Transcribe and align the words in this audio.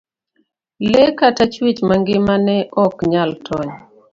lee 0.91 1.11
kata 1.19 1.43
chuech 1.53 1.79
mangima 1.89 2.35
ne 2.45 2.57
ok 2.85 2.95
nyal 3.11 3.31
tony. 3.45 3.71